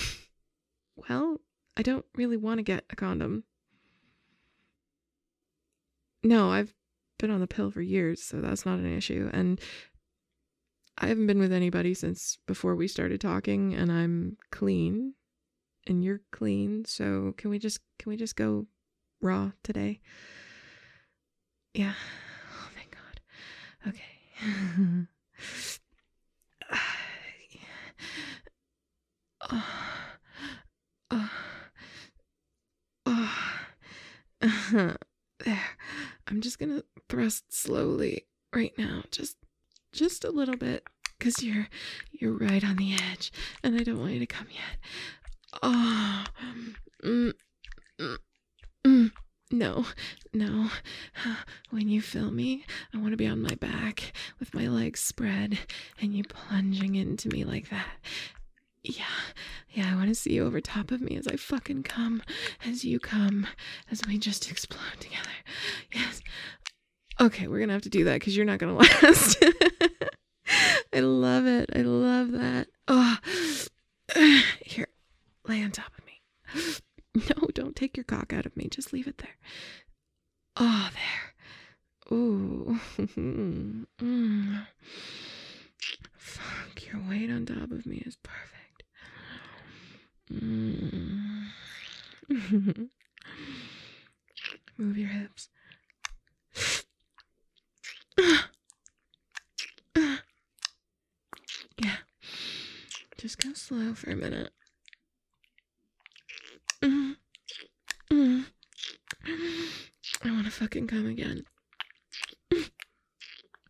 well, 0.96 1.40
I 1.76 1.82
don't 1.82 2.06
really 2.16 2.38
want 2.38 2.60
to 2.60 2.64
get 2.64 2.86
a 2.90 2.96
condom. 2.96 3.44
No, 6.24 6.52
I've 6.52 6.74
been 7.20 7.32
on 7.32 7.40
the 7.40 7.48
pill 7.48 7.72
for 7.72 7.82
years, 7.82 8.24
so 8.24 8.42
that's 8.42 8.66
not 8.66 8.80
an 8.80 8.98
issue. 8.98 9.30
And 9.32 9.60
I 10.98 11.08
haven't 11.08 11.28
been 11.28 11.40
with 11.40 11.54
anybody 11.54 11.94
since 11.94 12.38
before 12.48 12.76
we 12.76 12.88
started 12.88 13.22
talking, 13.22 13.74
and 13.74 13.92
I'm 13.92 14.38
clean, 14.52 15.14
and 15.86 16.04
you're 16.04 16.22
clean. 16.32 16.86
So 16.86 17.34
can 17.38 17.50
we 17.50 17.60
just 17.60 17.80
can 18.00 18.10
we 18.10 18.18
just 18.18 18.36
go 18.36 18.66
raw 19.22 19.52
today? 19.64 20.02
Yeah. 21.74 21.94
Oh. 23.88 23.90
Okay. 23.90 24.04
oh. 29.52 29.64
Oh. 31.12 31.30
Oh. 33.06 34.94
there. 35.46 35.78
I'm 36.28 36.42
just 36.42 36.60
gonna 36.60 36.84
thrust 37.10 37.54
slowly 37.54 38.26
right 38.54 38.74
now, 38.78 39.04
just 39.12 39.38
just 39.94 40.24
a 40.26 40.32
little 40.32 40.58
bit, 40.58 40.86
cause 41.20 41.42
you're 41.42 41.68
you're 42.12 42.38
right 42.38 42.64
on 42.64 42.76
the 42.76 42.94
edge, 42.94 43.32
and 43.64 43.80
I 43.80 43.84
don't 43.84 44.00
want 44.00 44.14
you 44.14 44.20
to 44.20 44.26
come 44.26 44.48
yet. 44.52 44.80
Oh, 45.64 46.26
mm, 47.04 47.34
mm, 48.00 48.18
mm. 48.86 49.12
No, 49.52 49.86
no. 50.34 50.70
When 51.70 51.90
you 51.90 52.02
feel 52.02 52.32
me, 52.32 52.66
I 52.94 52.98
want 52.98 53.12
to 53.12 53.18
be 53.18 53.28
on 53.28 53.42
my 53.42 53.56
back 53.56 54.14
with 54.40 54.54
my 54.54 54.68
legs 54.68 55.00
spread, 55.00 55.60
and 56.00 56.14
you 56.14 56.24
plunging 56.24 56.96
into 56.96 57.30
me 57.30 57.44
like 57.44 57.70
that. 57.70 57.88
Yeah, 58.84 59.04
yeah, 59.72 59.92
I 59.92 59.96
want 59.96 60.08
to 60.10 60.16
see 60.16 60.34
you 60.34 60.46
over 60.46 60.62
top 60.62 60.92
of 60.92 61.02
me 61.02 61.18
as 61.18 61.28
I 61.28 61.36
fucking 61.36 61.84
come, 61.84 62.24
as 62.66 62.86
you 62.86 63.00
come, 63.00 63.48
as 63.92 64.02
we 64.08 64.18
just 64.18 64.50
explode 64.50 65.00
together. 65.00 65.30
Yes. 65.94 66.22
Okay, 67.20 67.48
we're 67.48 67.60
gonna 67.60 67.74
have 67.74 67.82
to 67.82 67.90
do 67.90 68.06
that 68.06 68.16
because 68.16 68.38
you're 68.38 68.46
not 68.46 68.60
gonna 68.60 68.76
last. 68.78 69.44
I 70.94 71.00
love 71.00 71.46
it. 71.46 71.70
I 71.76 71.82
love 71.82 72.32
that. 72.32 72.68
Oh, 72.88 73.18
here, 74.62 74.88
lay 75.48 75.64
on 75.64 75.72
top 75.72 75.92
of 75.98 76.06
me. 76.06 76.78
No, 77.30 77.48
don't 77.54 77.76
take 77.76 77.98
your 77.98 78.04
cock 78.04 78.32
out 78.34 78.46
of 78.46 78.56
me. 78.56 78.68
Just 78.70 78.94
leave 78.94 79.08
it 79.08 79.18
there. 79.18 79.38
Oh, 80.56 80.90
there. 80.94 81.34
Ooh. 82.18 82.80
mm. 82.98 83.86
Fuck, 86.18 86.86
your 86.92 87.02
weight 87.10 87.32
on 87.32 87.46
top 87.46 87.72
of 87.72 87.86
me 87.86 88.04
is 88.06 88.18
perfect. 88.22 88.84
Mm. 90.32 91.48
Move 94.78 94.98
your 94.98 95.10
hips. 95.10 95.50
yeah. 101.78 101.98
Just 103.18 103.40
go 103.40 103.54
slow 103.54 103.94
for 103.96 104.12
a 104.12 104.16
minute. 104.16 104.52
Mm. 106.84 107.16
Mm. 108.12 108.46
I 110.24 110.32
want 110.32 110.46
to 110.46 110.52
fucking 110.52 110.88
come 110.88 111.08
again. 111.08 111.44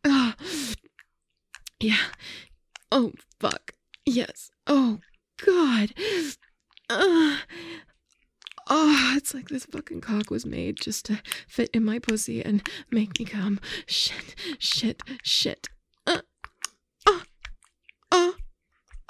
Oh. 0.04 0.34
Yeah. 1.80 2.08
Oh, 2.92 3.12
fuck. 3.40 3.74
Yes. 4.04 4.50
Oh, 4.66 4.98
God. 5.46 5.94
Uh, 6.90 7.38
oh, 8.68 9.14
it's 9.16 9.34
like 9.34 9.50
this 9.50 9.66
fucking 9.66 10.02
cock 10.02 10.32
was 10.32 10.46
made 10.46 10.78
just 10.78 11.06
to 11.06 11.22
fit 11.48 11.70
in 11.74 11.86
my 11.86 12.00
pussy 12.00 12.44
and 12.44 12.68
make 12.90 13.20
me 13.20 13.26
come. 13.26 13.60
Shit, 13.86 14.36
shit, 14.58 15.04
shit. 15.22 15.68
Uh, 16.08 16.22
oh, 17.08 17.24
oh, 18.12 18.36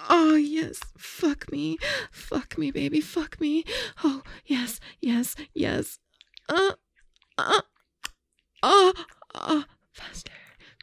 oh, 0.10 0.36
yes. 0.58 0.80
Fuck 0.98 1.52
me. 1.52 1.78
Fuck 2.12 2.58
me, 2.58 2.72
baby. 2.72 3.00
Fuck 3.00 3.40
me. 3.40 3.64
Oh, 4.04 4.22
yes, 4.46 4.80
yes, 5.00 5.36
yes. 5.54 6.00
Uh, 6.50 6.72
uh, 7.38 7.62
oh, 8.64 8.94
oh, 9.36 9.64
faster, 9.94 10.32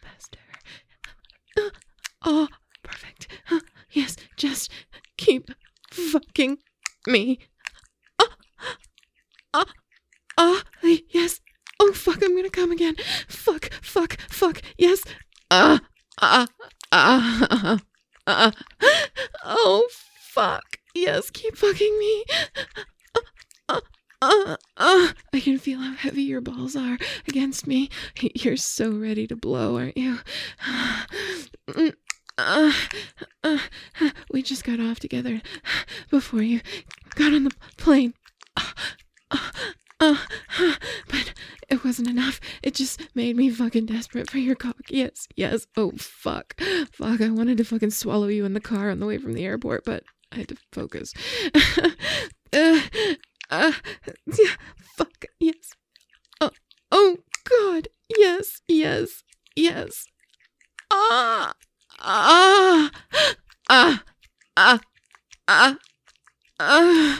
faster. 0.01 0.39
Uh, 1.59 1.71
oh, 2.25 2.49
perfect. 2.83 3.27
Uh, 3.51 3.61
yes, 3.91 4.17
just 4.37 4.71
keep 5.17 5.51
fucking 5.91 6.59
me. 7.07 7.41
Ah, 8.21 8.37
ah, 9.55 9.73
ah, 10.39 10.63
yes. 11.11 11.41
Oh, 11.81 11.93
fuck, 11.93 12.23
I'm 12.23 12.37
gonna 12.37 12.51
come 12.51 12.71
again. 12.71 12.95
Fuck, 13.29 13.73
fuck, 13.83 14.19
fuck, 14.31 14.63
yes. 14.79 15.03
Ah, 15.51 15.81
ah, 16.21 16.47
ah, 16.93 17.49
ah, 18.27 18.53
Oh, 19.45 19.89
fuck. 20.21 20.79
Yes, 20.95 21.31
keep 21.31 21.57
fucking 21.57 21.99
me. 21.99 22.25
Uh, 23.69 23.81
uh, 24.23 24.57
uh, 24.77 25.09
I 25.33 25.41
can 25.41 25.59
feel 25.59 25.81
how 25.81 25.95
heavy 25.95 26.23
your 26.23 26.41
balls 26.41 26.77
are 26.77 26.97
against 27.29 27.67
me. 27.67 27.91
You're 28.21 28.57
so 28.57 28.91
ready 28.91 29.27
to 29.27 29.37
blow, 29.37 29.77
aren't 29.77 29.97
you? 29.97 30.19
Uh, 32.37 32.73
uh, 33.45 33.59
we 34.33 34.43
just 34.43 34.65
got 34.65 34.81
off 34.81 34.99
together 34.99 35.43
before 36.11 36.43
you 36.43 36.61
got 37.15 37.33
on 37.33 37.45
the 37.45 37.53
plane. 37.77 38.15
Uh, 38.57 38.73
uh, 40.01 40.17
uh, 40.59 40.75
but 41.09 41.34
it 41.69 41.85
wasn't 41.85 42.09
enough. 42.09 42.41
It 42.63 42.75
just 42.75 43.01
made 43.15 43.37
me 43.37 43.51
fucking 43.51 43.87
desperate 43.87 44.31
for 44.31 44.39
your 44.39 44.55
cock. 44.55 44.77
Yes, 44.89 45.29
yes. 45.37 45.67
Oh, 45.77 45.93
fuck. 45.99 46.61
Fuck, 46.93 47.21
I 47.21 47.31
wanted 47.31 47.59
to 47.59 47.65
fucking 47.65 47.91
swallow 47.91 48.29
you 48.29 48.45
in 48.45 48.55
the 48.55 48.61
car 48.61 48.91
on 48.91 49.01
the 49.01 49.07
way 49.07 49.19
from 49.19 49.35
the 49.35 49.45
airport, 49.45 49.85
but 49.85 50.05
I 50.33 50.37
had 50.39 50.49
to 50.49 50.57
focus. 50.73 51.13
uh, 52.53 52.81
uh, 53.51 53.73
yeah, 54.27 54.55
fuck, 54.97 55.25
yes. 55.39 55.73
Oh, 56.41 56.51
oh, 56.91 57.19
God. 57.49 57.89
Yes, 58.17 58.61
yes, 58.69 59.23
yes. 59.57 60.07
Ah, 60.91 61.55
ah, 62.01 62.91
ah, 63.69 64.03
ah, 64.57 64.81
ah. 65.49 65.79
Uh, 66.61 67.17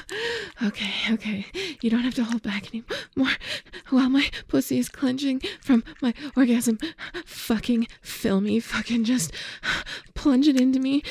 okay, 0.63 0.93
okay. 1.11 1.47
You 1.83 1.91
don't 1.91 2.05
have 2.05 2.15
to 2.15 2.25
hold 2.25 2.43
back 2.43 2.69
anymore 2.69 3.33
while 3.91 4.09
my 4.09 4.31
pussy 4.47 4.79
is 4.79 4.89
clenching 4.89 5.41
from 5.61 5.83
my 6.01 6.15
orgasm. 6.37 6.79
Fucking 7.27 7.89
fill 8.01 8.41
me. 8.41 8.61
Fucking 8.61 9.05
just 9.05 9.33
plunge 10.15 10.47
it 10.47 10.61
into 10.61 10.79
me 10.79 11.03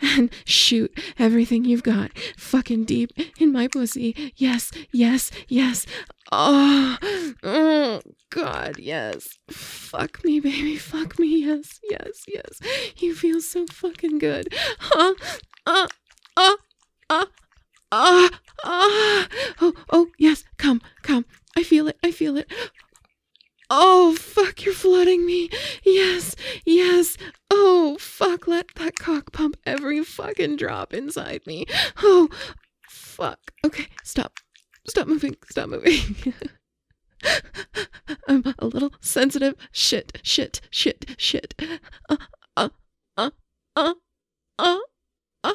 and 0.00 0.30
shoot 0.46 0.98
everything 1.18 1.66
you've 1.66 1.82
got. 1.82 2.10
Fucking 2.38 2.84
deep 2.84 3.10
in 3.38 3.52
my 3.52 3.68
pussy. 3.68 4.32
Yes, 4.36 4.70
yes, 4.90 5.30
yes. 5.46 5.84
Oh, 6.32 6.96
oh, 7.42 8.00
God, 8.30 8.78
yes. 8.78 9.28
Fuck 9.50 10.24
me, 10.24 10.40
baby. 10.40 10.76
Fuck 10.76 11.18
me. 11.18 11.44
Yes, 11.44 11.80
yes, 11.90 12.24
yes. 12.26 12.60
You 12.96 13.14
feel 13.14 13.42
so 13.42 13.66
fucking 13.66 14.18
good. 14.18 14.48
Huh? 14.78 15.14
Uh, 15.66 15.88
uh, 16.36 16.56
uh. 17.10 17.26
Ah, 17.90 18.28
ah, 18.64 19.28
oh, 19.60 19.72
oh, 19.90 20.08
yes, 20.18 20.44
come, 20.58 20.82
come. 21.02 21.24
I 21.56 21.62
feel 21.62 21.88
it, 21.88 21.98
I 22.02 22.10
feel 22.10 22.36
it. 22.36 22.50
Oh, 23.70 24.14
fuck, 24.14 24.64
you're 24.64 24.74
flooding 24.74 25.26
me. 25.26 25.50
Yes, 25.84 26.34
yes. 26.64 27.16
Oh, 27.50 27.96
fuck, 27.98 28.46
let 28.46 28.74
that 28.76 28.96
cock 28.96 29.32
pump 29.32 29.56
every 29.66 30.02
fucking 30.04 30.56
drop 30.56 30.92
inside 30.94 31.46
me. 31.46 31.66
Oh, 32.02 32.28
fuck. 32.88 33.38
Okay, 33.64 33.88
stop. 34.02 34.38
Stop 34.86 35.06
moving, 35.06 35.36
stop 35.50 35.68
moving. 35.68 36.34
I'm 38.28 38.44
a 38.58 38.66
little 38.66 38.92
sensitive. 39.00 39.54
Shit, 39.72 40.18
shit, 40.22 40.60
shit, 40.70 41.04
shit. 41.18 41.54
Uh, 42.08 42.16
uh, 42.56 42.68
uh, 43.16 43.30
uh, 43.76 43.94
uh, 44.58 44.78
uh, 45.44 45.54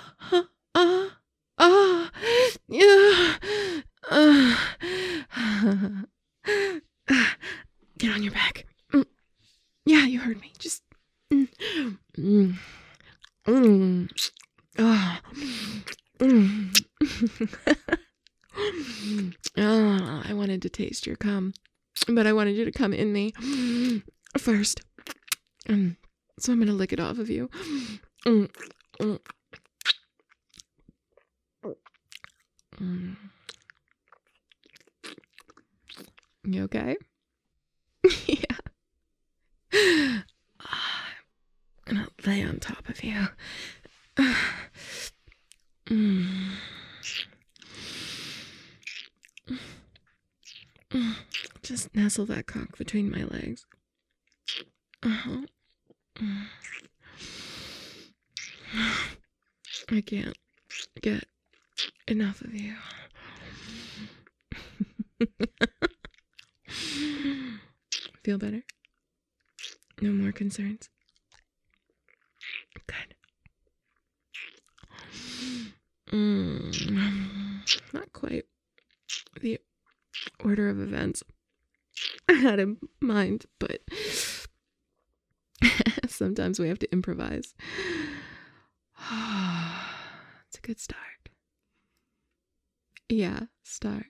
uh, 0.75 1.09
uh. 1.57 1.92
get 7.97 8.11
on 8.11 8.23
your 8.23 8.31
back. 8.31 8.65
Mm. 8.93 9.05
Yeah, 9.85 10.05
you 10.05 10.19
heard 10.19 10.39
me. 10.39 10.51
Just. 10.57 10.83
Oh. 14.77 14.77
I 20.25 20.33
wanted 20.33 20.61
to 20.61 20.69
taste 20.69 21.05
your 21.05 21.17
cum, 21.17 21.53
but 22.07 22.25
I 22.25 22.33
wanted 22.33 22.55
you 22.55 22.63
to 22.65 22.71
come 22.71 22.93
in 22.93 23.11
me 23.11 23.33
first. 24.37 24.81
So 26.39 26.53
I'm 26.53 26.59
gonna 26.59 26.73
lick 26.73 26.93
it 26.93 26.99
off 26.99 27.19
of 27.19 27.29
you. 27.29 27.49
Mm. 32.83 33.15
You 36.43 36.63
okay? 36.63 36.97
yeah. 38.27 38.57
I'm 39.71 40.23
gonna 41.85 42.09
lay 42.25 42.43
on 42.43 42.59
top 42.59 42.89
of 42.89 43.01
you. 43.03 43.27
mm. 45.85 46.51
Just 51.63 51.95
nestle 51.95 52.25
that 52.25 52.47
cock 52.47 52.77
between 52.77 53.09
my 53.09 53.23
legs. 53.23 53.65
Uh-huh. 55.01 55.43
I 59.89 60.01
can't 60.01 60.37
get 61.01 61.25
Enough 62.07 62.41
of 62.41 62.53
you. 62.53 62.75
Feel 68.23 68.37
better? 68.37 68.63
No 70.01 70.11
more 70.11 70.31
concerns? 70.31 70.89
Good. 72.87 73.15
Mm, 76.11 77.63
not 77.93 78.11
quite 78.13 78.45
the 79.41 79.59
order 80.43 80.69
of 80.69 80.79
events 80.79 81.23
I 82.27 82.33
had 82.33 82.59
in 82.59 82.77
mind, 82.99 83.45
but 83.59 83.81
sometimes 86.07 86.59
we 86.59 86.67
have 86.67 86.79
to 86.79 86.91
improvise. 86.91 87.53
it's 90.47 90.57
a 90.57 90.61
good 90.61 90.79
start. 90.79 91.12
Yeah, 93.09 93.41
start. 93.63 94.05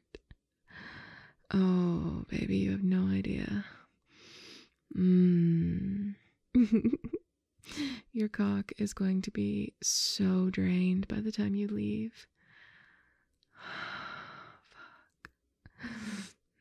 Oh, 1.53 2.25
baby, 2.29 2.57
you 2.57 2.71
have 2.71 2.83
no 2.83 3.07
idea. 3.07 3.65
Mmm. 4.97 6.15
Your 8.11 8.27
cock 8.29 8.71
is 8.77 8.93
going 8.93 9.21
to 9.23 9.31
be 9.31 9.73
so 9.81 10.49
drained 10.49 11.07
by 11.07 11.19
the 11.19 11.31
time 11.31 11.55
you 11.55 11.67
leave. 11.67 12.27
Fuck. 14.69 15.29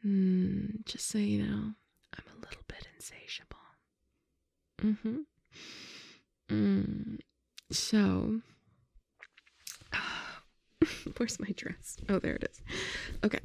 Mm, 0.04 0.84
just 0.86 1.08
so 1.08 1.18
you 1.18 1.42
know, 1.42 1.72
I'm 2.14 2.24
a 2.36 2.40
little 2.46 2.62
bit 2.68 2.88
insatiable. 2.96 3.58
Mm-hmm. 4.82 5.18
Mm. 6.50 7.18
So, 7.70 8.40
Where's 11.16 11.40
my 11.40 11.50
dress? 11.56 11.96
Oh, 12.08 12.18
there 12.18 12.34
it 12.34 12.50
is. 12.50 12.62
Okay. 13.24 13.40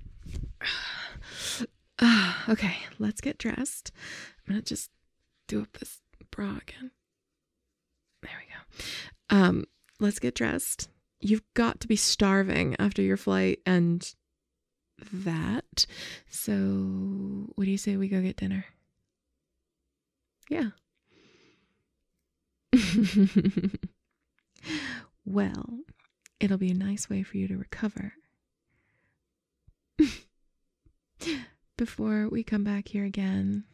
Uh, 2.00 2.34
okay, 2.50 2.78
let's 3.00 3.22
get 3.22 3.38
dressed. 3.38 3.92
I'm 4.48 4.54
gonna 4.54 4.62
just 4.62 4.92
do 5.48 5.62
up 5.62 5.78
this 5.80 6.02
bra 6.32 6.58
again. 6.62 6.92
There 8.22 8.32
we 8.40 8.46
go. 8.54 9.36
Um, 9.36 9.66
let's 10.00 10.20
get 10.20 10.36
dressed. 10.36 10.90
You've 11.20 11.44
got 11.54 11.80
to 11.82 11.88
be 11.88 11.96
starving 11.96 12.76
after 12.80 13.02
your 13.02 13.18
flight 13.18 13.60
and 13.66 14.14
that. 15.12 15.86
So, 16.30 16.54
what 17.56 17.66
do 17.66 17.72
you 17.72 17.78
say 17.78 17.98
we 17.98 18.08
go 18.08 18.22
get 18.22 18.38
dinner? 18.38 18.66
Yeah. 20.50 20.70
well, 25.26 25.80
it'll 26.40 26.58
be 26.58 26.72
a 26.72 26.76
nice 26.76 27.10
way 27.10 27.24
for 27.24 27.38
you 27.38 27.48
to 27.48 27.58
recover. 27.58 28.14
Before 31.78 32.28
we 32.30 32.44
come 32.44 32.64
back 32.64 32.88
here 32.90 33.06
again 33.06 33.66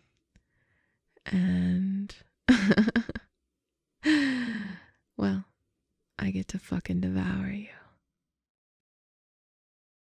and 1.26 2.16
well 5.18 5.46
i 6.20 6.30
get 6.32 6.48
to 6.50 6.60
fucking 6.60 7.00
devour 7.00 7.50
you 7.50 7.68